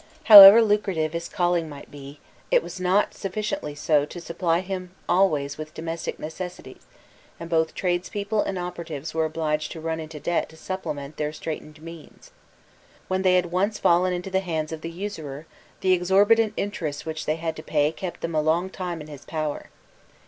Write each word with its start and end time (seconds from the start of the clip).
However 0.23 0.63
lucrative 0.63 1.13
his 1.13 1.29
calling 1.29 1.69
might 1.69 1.91
be, 1.91 2.19
it 2.49 2.63
was 2.63 2.79
not 2.79 3.13
sufficiently 3.13 3.75
so 3.75 4.03
to 4.03 4.19
supply 4.19 4.61
him 4.61 4.95
always 5.07 5.59
with 5.59 5.75
domestic 5.75 6.17
necessities, 6.17 6.81
and 7.39 7.51
both 7.51 7.75
tradespeople 7.75 8.41
and 8.41 8.57
operatives 8.57 9.13
were 9.13 9.25
obliged 9.25 9.71
to 9.73 9.79
run 9.79 9.99
into 9.99 10.19
debt 10.19 10.49
to 10.49 10.57
supplement 10.57 11.17
their 11.17 11.31
straitened 11.31 11.83
means. 11.83 12.31
When 13.09 13.21
they 13.21 13.35
had 13.35 13.51
once 13.51 13.77
fallen 13.77 14.11
into 14.11 14.31
the 14.31 14.39
hands 14.39 14.71
of 14.71 14.81
the 14.81 14.89
usurer, 14.89 15.45
the 15.81 15.93
exorbitant 15.93 16.53
interest 16.57 17.05
which 17.05 17.27
they 17.27 17.35
had 17.35 17.55
to 17.57 17.61
pay 17.61 17.91
kept 17.91 18.21
them 18.21 18.33
a 18.33 18.41
long 18.41 18.71
time 18.71 19.01
in 19.01 19.07
his 19.07 19.23
power. 19.23 19.69